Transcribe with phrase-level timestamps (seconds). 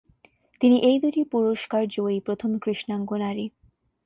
[0.61, 3.45] তিনি এই দুটি পুরস্কার জয়ী প্রথম কৃষ্ণাঙ্গ নারী।